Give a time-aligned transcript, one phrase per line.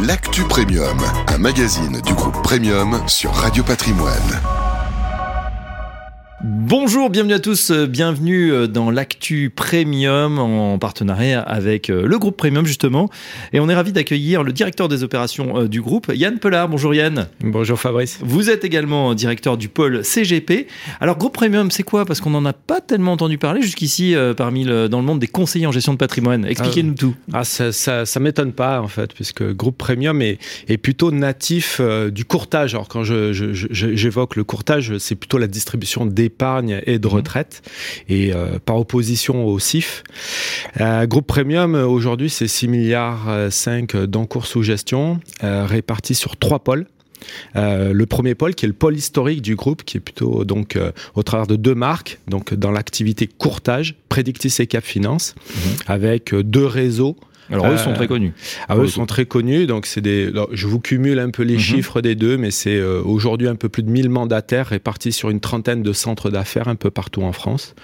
[0.00, 4.61] l'actu Premium, un magazine du groupe Premium sur Radio Patrimoine.
[6.44, 12.18] Bonjour, bienvenue à tous, euh, bienvenue euh, dans l'actu Premium en partenariat avec euh, le
[12.18, 13.08] groupe Premium justement.
[13.52, 16.68] Et on est ravi d'accueillir le directeur des opérations du groupe, Yann Pelard.
[16.68, 17.28] Bonjour Yann.
[17.44, 18.18] Bonjour Fabrice.
[18.22, 20.66] Vous êtes également directeur du pôle CGP.
[21.00, 22.04] Alors groupe Premium, c'est quoi?
[22.04, 25.28] Parce qu'on n'en a pas tellement entendu parler jusqu'ici parmi le, dans le monde des
[25.28, 26.44] conseillers en gestion de patrimoine.
[26.44, 27.14] Expliquez-nous tout.
[27.32, 31.80] Ah, ça, ça, ça m'étonne pas en fait, puisque groupe Premium est, est plutôt natif
[32.10, 32.74] du courtage.
[32.74, 37.06] Alors quand j'évoque je, je, le courtage, c'est plutôt la distribution des d'épargne et de
[37.06, 37.14] mhm.
[37.14, 37.62] retraite,
[38.08, 40.02] et euh, par opposition au CIF.
[40.80, 46.60] Euh, groupe Premium, aujourd'hui, c'est 6 milliards 5 euh, d'encours sous gestion, répartis sur trois
[46.60, 46.86] pôles.
[47.54, 50.78] le premier pôle qui est le pôle historique du groupe qui est plutôt donc
[51.14, 55.72] au travers de deux marques donc dans l'activité courtage Predictis et Cap Finance mhm.
[55.86, 57.16] avec deux réseaux
[57.52, 58.32] alors eux sont très connus.
[58.68, 60.32] Ah, eux sont très connus, donc c'est des.
[60.52, 61.60] je vous cumule un peu les mhm.
[61.60, 65.28] chiffres des deux, mais c'est euh, aujourd'hui un peu plus de 1000 mandataires répartis sur
[65.30, 67.74] une trentaine de centres d'affaires un peu partout en France.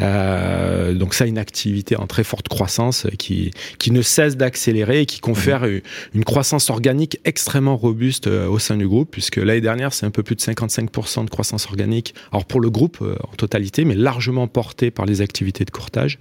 [0.00, 5.06] Euh, donc ça, une activité en très forte croissance qui qui ne cesse d'accélérer et
[5.06, 5.80] qui confère mhm.
[6.14, 10.10] une, croissance organique extrêmement robuste euh, au sein du groupe, puisque l'année dernière c'est un
[10.10, 12.14] peu plus de 55% de croissance organique.
[12.30, 16.18] Alors pour le groupe en totalité, mais largement porté par les activités de courtage.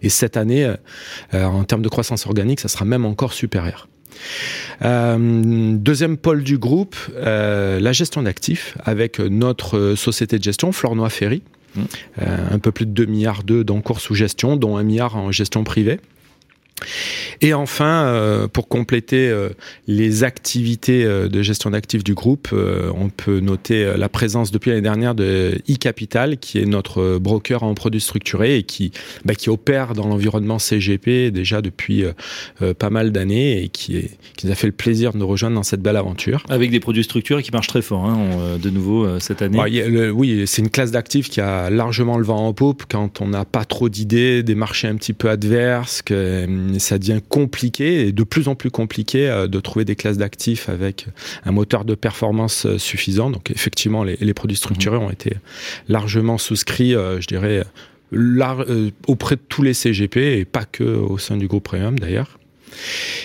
[0.00, 0.72] Et cette année,
[1.32, 3.88] en termes de croissance organique, ça sera même encore supérieur.
[4.82, 11.10] Euh, deuxième pôle du groupe, euh, la gestion d'actifs avec notre société de gestion, Flornois
[11.10, 11.42] Ferry.
[11.74, 11.80] Mmh.
[12.20, 15.32] Euh, un peu plus de 2 milliards d'euros d'encours sous gestion, dont 1 milliard en
[15.32, 16.00] gestion privée.
[17.40, 19.50] Et enfin, euh, pour compléter euh,
[19.86, 24.82] les activités euh, de gestion d'actifs du groupe, on peut noter la présence depuis l'année
[24.82, 28.92] dernière de e-Capital, qui est notre broker en produits structurés et qui,
[29.24, 32.04] bah, qui opère dans l'environnement CGP déjà depuis
[32.78, 35.56] pas mal d'années et qui, est, qui nous a fait le plaisir de nous rejoindre
[35.56, 36.44] dans cette belle aventure.
[36.48, 39.60] Avec des produits structurés qui marchent très fort, hein, de nouveau cette année.
[40.10, 43.44] oui, c'est une classe d'actifs qui a largement le vent en poupe quand on n'a
[43.44, 46.46] pas trop d'idées, des marchés un petit peu adverses, que
[46.78, 50.68] ça devient compliqué et de plus en plus compliqué euh, de trouver des classes d'actifs
[50.68, 51.06] avec
[51.44, 53.30] un moteur de performance euh, suffisant.
[53.30, 55.04] Donc effectivement, les, produits structurés mhm.
[55.04, 55.36] ont été
[55.88, 57.64] largement souscrits, euh, je dirais,
[59.06, 62.38] auprès de tous les CGP et pas que au sein du groupe Premium d'ailleurs.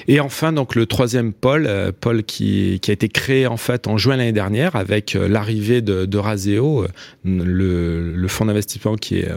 [0.08, 3.88] Et enfin, donc le troisième pôle, euh, pôle qui, qui, a été créé en fait
[3.88, 6.88] en juin l'année dernière avec euh, l'arrivée de, de Raseo, euh,
[7.25, 9.30] le, le fonds d'investissement qui est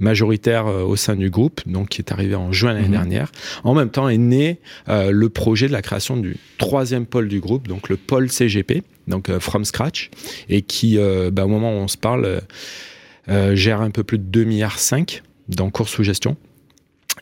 [0.00, 2.92] majoritaire au sein du groupe, donc qui est arrivé en juin l'année mhm.
[2.92, 3.32] dernière.
[3.64, 4.58] En même temps est né
[4.88, 9.30] le projet de la création du troisième pôle du groupe, donc le pôle CGP, donc
[9.38, 10.10] from scratch,
[10.48, 10.98] et qui,
[11.32, 12.42] bah, au moment où on se parle,
[13.28, 16.36] gère un peu plus de 2 milliards 5 d'encours sous gestion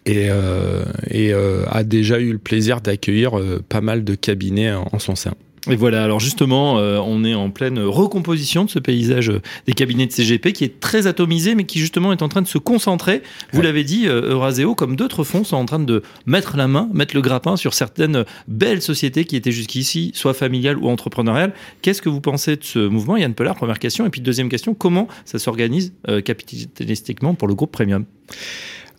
[0.06, 4.72] et, euh, et euh, a déjà eu le plaisir d'accueillir euh, pas mal de cabinets
[4.72, 5.34] en, son sein.
[5.71, 9.31] Et voilà, alors justement, on est en pleine recomposition de ce paysage
[9.66, 12.49] des cabinets de CGP qui est très atomisé, mais qui justement est en train de
[12.49, 13.21] se concentrer.
[13.53, 17.15] Vous l'avez dit, Euraseo, comme d'autres fonds, sont en train de mettre la main, mettre
[17.15, 21.53] le grappin sur certaines belles sociétés qui étaient jusqu'ici soit familiales ou entrepreneuriales.
[21.82, 24.06] Qu'est-ce que vous pensez de ce mouvement, Yann Pelard Première question.
[24.06, 25.93] Et puis deuxième question, comment ça s'organise
[26.25, 28.06] capitalistiquement pour le groupe Premium?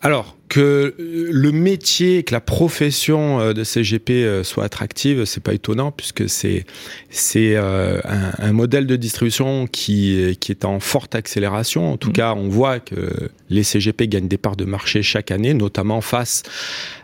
[0.04, 5.54] Alors, que le métier, que la profession euh, de CGP euh, soit attractive, c'est pas
[5.54, 6.66] étonnant puisque c'est
[7.08, 11.90] c'est euh, un, un, modèle de distribution qui qui est en forte accélération.
[11.90, 12.12] En tout mmh.
[12.12, 16.42] cas, on voit que les CGP gagnent des parts de marché chaque année, notamment face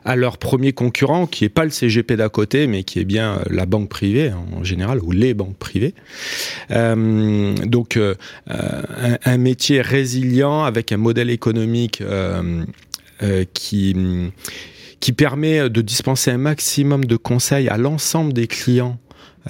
[0.05, 3.41] à leur premier concurrent, qui est pas le CGP d'à côté, mais qui est bien
[3.49, 5.95] la banque privée en général ou les banques privées.
[6.71, 12.65] Euh, donc, un, un, métier résilient avec un modèle économique euh,
[13.53, 13.95] qui
[15.01, 18.99] qui permet de dispenser un maximum de conseils à l'ensemble des clients,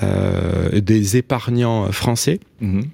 [0.03, 2.41] euh, des épargnants français.
[2.61, 2.91] Mhm.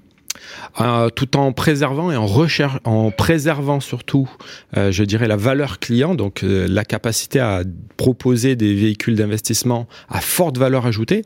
[0.79, 4.29] Euh, tout en préservant et en recherche, en préservant surtout,
[4.75, 7.63] euh, je dirais, la valeur client, donc euh, la capacité à
[7.97, 11.23] proposer des véhicules d'investissement à forte valeur ajoutée.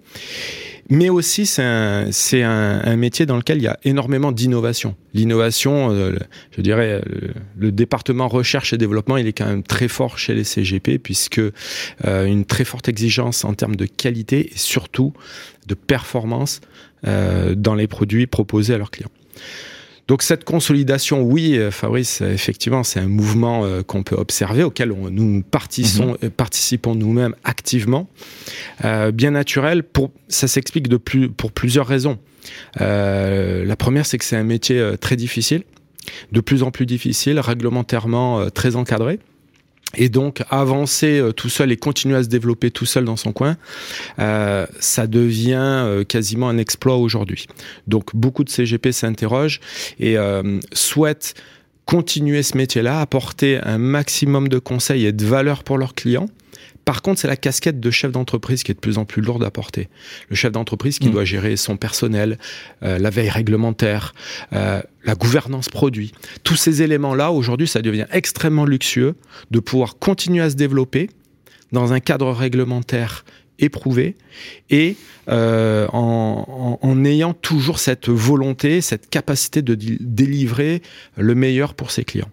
[0.89, 4.95] Mais aussi, c'est un, un, un, métier dans lequel il y a énormément d'innovation.
[5.13, 5.91] L'innovation,
[6.51, 7.01] je dirais,
[7.57, 11.41] le, département recherche et développement, il est quand même très fort chez les CGP, puisque
[12.05, 15.13] une très forte exigence en termes de qualité et surtout
[15.67, 16.61] de performance
[17.07, 19.11] euh, dans les produits proposés à leurs clients.
[20.09, 24.91] Donc cette consolidation, oui, euh, Fabrice, effectivement, c'est un mouvement euh, qu'on peut observer, auquel
[24.91, 25.43] on, nous mhm.
[26.35, 28.09] participons nous-mêmes activement.
[29.13, 32.17] bien naturel, pour, ça s'explique de plus, pour plusieurs raisons.
[32.79, 35.61] la première, c'est que c'est un métier très difficile,
[36.31, 39.19] de plus en plus difficile, réglementairement très encadré.
[39.95, 43.31] Et donc avancer euh, tout seul et continuer à se développer tout seul dans son
[43.31, 43.57] coin,
[44.19, 47.47] euh, ça devient euh, quasiment un exploit aujourd'hui.
[47.87, 49.59] Donc beaucoup de CGP s'interrogent
[49.99, 50.17] et
[50.73, 51.35] souhaitent
[51.85, 56.29] continuer ce métier-là, apporter un maximum de conseils et de valeur pour leurs clients
[56.85, 59.43] par contre, c'est la casquette de chef d'entreprise qui est de plus en plus lourde
[59.43, 59.89] à porter.
[60.29, 61.11] Le chef d'entreprise qui mm.
[61.11, 62.37] doit gérer son personnel,
[62.83, 64.13] euh, la veille réglementaire,
[64.53, 66.11] euh, la gouvernance produit.
[66.43, 69.15] Tous ces éléments-là, aujourd'hui, ça devient extrêmement luxueux
[69.51, 71.09] de pouvoir continuer à se développer
[71.71, 73.23] dans un cadre réglementaire
[73.59, 74.15] éprouvé
[74.69, 74.95] et
[75.29, 80.81] euh, en, en, ayant toujours cette volonté, cette capacité de délivrer
[81.17, 82.29] le meilleur pour ses clients.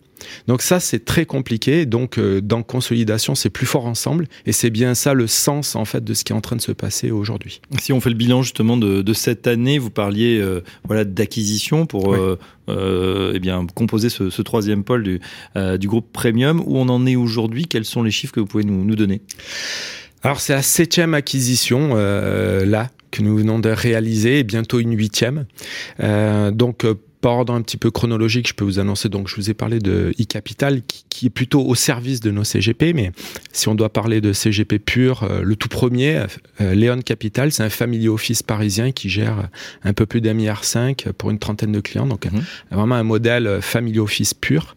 [0.47, 1.87] Donc ça, c'est très compliqué.
[1.87, 5.85] Donc euh, dans consolidation, c'est plus fort ensemble, et c'est bien ça le sens en
[5.85, 7.61] fait de ce qui est en train de se passer aujourd'hui.
[7.81, 12.15] Si on fait le bilan justement de, cette année, vous parliez euh, voilà d'acquisition pour
[12.15, 15.21] euh, eh bien composer ce, troisième pôle du,
[15.79, 16.63] du groupe Premium.
[16.65, 17.67] Où on en est aujourd'hui?
[17.67, 19.21] Quels sont les chiffres que vous pouvez nous, nous donner?
[20.23, 25.47] Alors c'est la septième acquisition là que nous venons de réaliser et bientôt une huitième.
[25.99, 26.85] donc
[27.27, 29.81] par ordre un petit peu chronologique, je peux vous annoncer, donc je vous ai parlé
[29.81, 33.11] de e-capital qui, est plutôt au service de nos CGP, mais
[33.53, 36.25] si on doit parler de CGP pur, euh, le tout premier,
[36.61, 39.49] euh, Léon Capital, c'est un family office parisien qui gère
[39.83, 42.43] un peu plus d'un milliard cinq pour une trentaine de clients, donc mhm.
[42.71, 44.75] vraiment un modèle family office pur.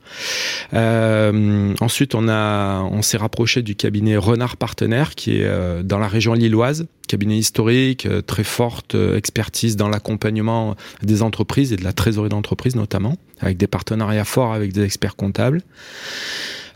[0.73, 6.07] Euh, ensuite, on a, on s'est rapproché du cabinet Renard Partenaire qui est dans la
[6.07, 12.29] région lilloise, cabinet historique, très forte expertise dans l'accompagnement des entreprises et de la trésorerie
[12.29, 12.38] d'entreprise
[12.75, 15.61] notamment, avec des partenariats forts avec des experts comptables.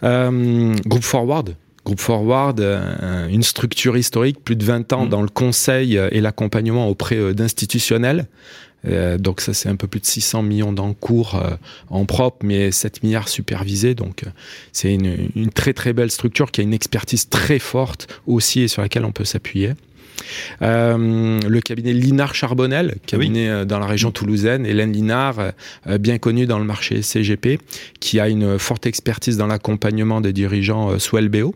[0.03, 1.55] Euh, Groupe Forward,
[1.85, 5.09] Groupe Forward, euh, une structure historique, plus de 20 ans mmh.
[5.09, 8.27] dans le conseil et l'accompagnement auprès euh, d'institutionnels.
[9.17, 11.41] donc ça c'est un peu plus de 600 millions d'encours
[11.89, 13.95] en propre, mais 7 milliards supervisés.
[13.95, 14.23] Donc
[14.73, 18.67] c'est une, une, très très belle structure qui a une expertise très forte aussi et
[18.67, 19.73] sur laquelle on peut s'appuyer.
[20.61, 25.51] Euh, le cabinet Linard Charbonnel, cabinet euh, dans la région toulousaine, Hélène Linard,
[25.87, 27.59] euh, bien connue dans le marché CGP,
[27.99, 31.53] qui a une forte expertise dans l'accompagnement des dirigeants sous LBO.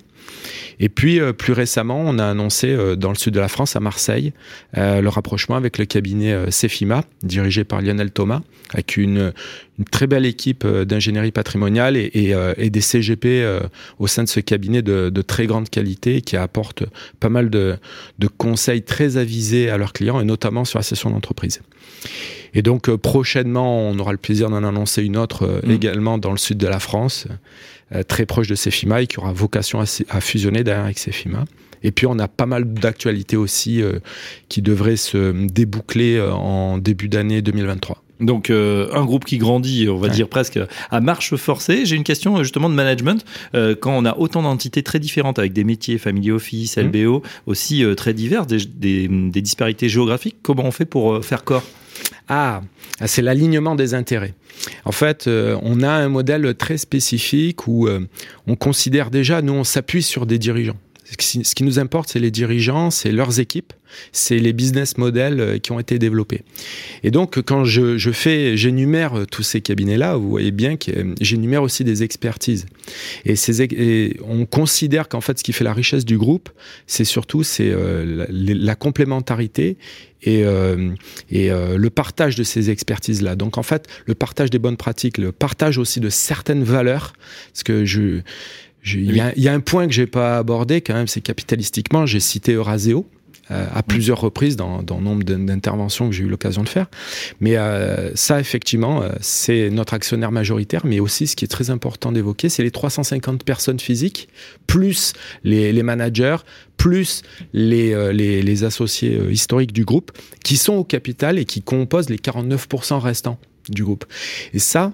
[0.79, 4.33] Et puis, plus récemment, on a annoncé dans le sud de la France, à Marseille,
[4.75, 8.41] le rapprochement avec le cabinet Cefima, dirigé par Lionel Thomas,
[8.73, 9.33] avec une,
[9.79, 13.59] une très belle équipe euh, d'ingénierie patrimoniale et, et, euh, et, des CGP euh,
[13.99, 16.83] au sein de ce cabinet de, de, très grande qualité qui apporte
[17.19, 17.77] pas mal de,
[18.19, 21.61] de, conseils très avisés à leurs clients et notamment sur la session d'entreprise.
[22.53, 25.71] Et donc prochainement, on aura le plaisir d'en annoncer une autre mmh.
[25.71, 27.27] également dans le sud de la France,
[28.07, 31.45] très proche de Cefima et qui aura vocation à, fusionner derrière avec Cefima.
[31.83, 33.83] Et puis on a pas mal d'actualités aussi
[34.49, 38.03] qui devraient se déboucler en début d'année 2023.
[38.19, 40.59] Donc euh, un groupe qui grandit, on va dire presque
[40.89, 41.85] à marche forcée.
[41.85, 43.23] J'ai une question justement de management.
[43.53, 46.81] Euh, quand on a autant d'entités très différentes avec des métiers, family office, mmh.
[46.81, 51.43] LBO, aussi euh, très divers, des, des, des, disparités géographiques, comment on fait pour faire
[51.43, 51.63] corps?
[52.27, 52.61] Ah,
[53.05, 54.33] c'est l'alignement des intérêts.
[54.85, 57.87] En fait, on a un modèle très spécifique où
[58.45, 60.77] on considère déjà, nous on s'appuie sur des dirigeants.
[61.19, 63.71] Ce qui nous importe, c'est les dirigeants, c'est leurs équipes,
[64.11, 66.41] c'est les business models euh, qui ont été développés.
[67.03, 71.83] Et donc, quand je, fais, j'énumère tous ces cabinets-là, vous voyez bien que j'énumère aussi
[71.83, 72.65] des expertises.
[73.25, 76.49] Et, on considère qu'en fait, ce qui fait la richesse du groupe,
[76.87, 79.77] c'est surtout c'est euh, la, complémentarité
[80.27, 80.91] euh,
[81.31, 83.35] et le partage de ces expertises-là.
[83.35, 87.13] Donc en fait, le partage des bonnes pratiques, le partage aussi de certaines valeurs,
[87.53, 88.21] parce que je
[88.95, 92.53] il y, a un point que j'ai pas abordé quand même, c'est capitalistiquement, j'ai cité
[92.53, 93.05] Euraseo.
[93.49, 96.87] Euh, à plusieurs reprises dans, dans nombre d'interventions que j'ai eu l'occasion de faire.
[97.39, 101.69] Mais euh, ça, effectivement, euh, c'est notre actionnaire majoritaire, mais aussi ce qui est très
[101.69, 104.27] important d'évoquer, c'est les 350 personnes physiques,
[104.65, 105.13] plus
[105.45, 106.35] les, les managers,
[106.75, 107.21] plus
[107.53, 110.11] les, les, les associés historiques du groupe,
[110.43, 113.39] qui sont au capital et qui composent les 49% restants
[113.69, 114.03] du groupe.
[114.53, 114.91] Et ça,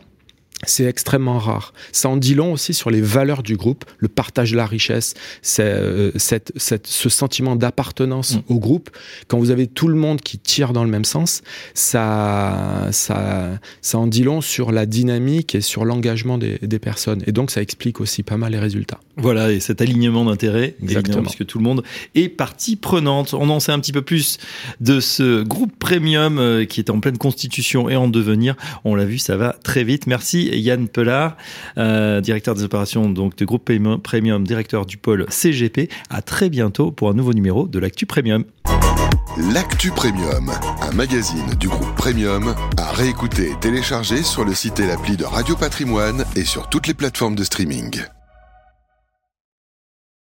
[0.65, 1.73] c'est extrêmement rare.
[1.91, 5.13] Ça en dit long aussi sur les valeurs du groupe, le partage de la richesse,
[5.59, 8.41] euh, cette, cette, ce sentiment d'appartenance mm.
[8.49, 8.89] au groupe.
[9.27, 11.41] Quand vous avez tout le monde qui tire dans le même sens,
[11.73, 17.23] ça, ça, ça en dit long sur la dynamique et sur l'engagement des, des, personnes.
[17.27, 18.99] Et donc, ça explique aussi pas mal les résultats.
[19.17, 21.83] Voilà, et cet alignement d'intérêts, évidemment, puisque tout le monde
[22.15, 23.33] est partie prenante.
[23.33, 24.37] On en sait un petit peu plus
[24.81, 28.55] de ce groupe premium euh, qui est en pleine constitution et en devenir.
[28.83, 30.07] On l'a vu, ça va très vite.
[30.07, 31.37] Merci Yann Pelard,
[31.77, 33.69] euh, directeur des opérations donc de groupe
[34.03, 35.89] Premium, directeur du pôle CGP.
[36.09, 38.43] À très bientôt pour un nouveau numéro de l'Actu Premium.
[39.51, 44.87] L'Actu Premium, un magazine du groupe Premium, à réécouter et télécharger sur le site et
[44.87, 48.03] l'appli de Radio Patrimoine et sur toutes les plateformes de streaming.